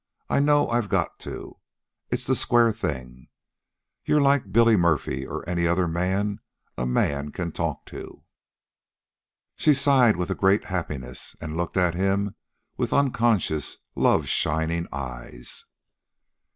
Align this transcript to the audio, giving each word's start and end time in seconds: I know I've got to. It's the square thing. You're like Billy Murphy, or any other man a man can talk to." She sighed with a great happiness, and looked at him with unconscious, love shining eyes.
I 0.31 0.39
know 0.39 0.67
I've 0.67 0.89
got 0.89 1.19
to. 1.19 1.59
It's 2.09 2.25
the 2.25 2.33
square 2.33 2.71
thing. 2.73 3.27
You're 4.03 4.19
like 4.19 4.51
Billy 4.51 4.75
Murphy, 4.75 5.27
or 5.27 5.47
any 5.47 5.67
other 5.67 5.87
man 5.87 6.39
a 6.75 6.87
man 6.87 7.31
can 7.31 7.51
talk 7.51 7.85
to." 7.93 8.23
She 9.57 9.75
sighed 9.75 10.15
with 10.15 10.31
a 10.31 10.33
great 10.33 10.65
happiness, 10.65 11.35
and 11.39 11.55
looked 11.55 11.77
at 11.77 11.93
him 11.93 12.33
with 12.77 12.93
unconscious, 12.93 13.77
love 13.93 14.27
shining 14.27 14.87
eyes. 14.91 15.65